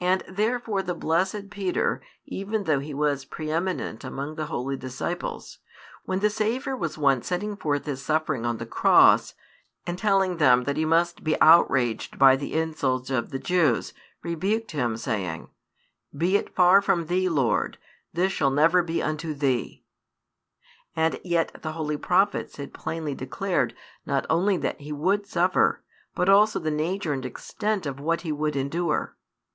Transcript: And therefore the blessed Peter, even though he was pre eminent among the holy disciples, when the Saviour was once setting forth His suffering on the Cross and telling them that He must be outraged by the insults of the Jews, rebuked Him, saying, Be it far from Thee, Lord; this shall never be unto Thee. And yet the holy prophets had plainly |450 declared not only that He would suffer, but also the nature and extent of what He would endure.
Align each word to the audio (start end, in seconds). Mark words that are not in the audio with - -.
And 0.00 0.22
therefore 0.28 0.80
the 0.80 0.94
blessed 0.94 1.50
Peter, 1.50 2.00
even 2.24 2.62
though 2.62 2.78
he 2.78 2.94
was 2.94 3.24
pre 3.24 3.50
eminent 3.50 4.04
among 4.04 4.36
the 4.36 4.46
holy 4.46 4.76
disciples, 4.76 5.58
when 6.04 6.20
the 6.20 6.30
Saviour 6.30 6.76
was 6.76 6.96
once 6.96 7.26
setting 7.26 7.56
forth 7.56 7.84
His 7.86 8.00
suffering 8.00 8.46
on 8.46 8.58
the 8.58 8.64
Cross 8.66 9.34
and 9.88 9.98
telling 9.98 10.36
them 10.36 10.62
that 10.64 10.76
He 10.76 10.84
must 10.84 11.24
be 11.24 11.36
outraged 11.40 12.16
by 12.16 12.36
the 12.36 12.54
insults 12.54 13.10
of 13.10 13.30
the 13.30 13.40
Jews, 13.40 13.92
rebuked 14.22 14.70
Him, 14.70 14.96
saying, 14.96 15.48
Be 16.16 16.36
it 16.36 16.54
far 16.54 16.80
from 16.80 17.06
Thee, 17.06 17.28
Lord; 17.28 17.76
this 18.12 18.30
shall 18.30 18.50
never 18.50 18.84
be 18.84 19.02
unto 19.02 19.34
Thee. 19.34 19.82
And 20.94 21.18
yet 21.24 21.56
the 21.62 21.72
holy 21.72 21.96
prophets 21.96 22.56
had 22.58 22.72
plainly 22.72 23.16
|450 23.16 23.16
declared 23.18 23.74
not 24.06 24.26
only 24.30 24.56
that 24.58 24.80
He 24.80 24.92
would 24.92 25.26
suffer, 25.26 25.82
but 26.14 26.28
also 26.28 26.60
the 26.60 26.70
nature 26.70 27.12
and 27.12 27.26
extent 27.26 27.84
of 27.84 27.98
what 27.98 28.20
He 28.20 28.30
would 28.30 28.54
endure. 28.54 29.16